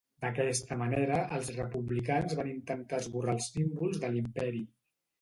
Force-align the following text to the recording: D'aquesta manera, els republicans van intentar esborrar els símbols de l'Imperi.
D'aquesta 0.23 0.77
manera, 0.79 1.19
els 1.37 1.51
republicans 1.59 2.35
van 2.41 2.51
intentar 2.57 3.05
esborrar 3.05 3.39
els 3.39 3.55
símbols 3.55 4.05
de 4.07 4.15
l'Imperi. 4.19 4.69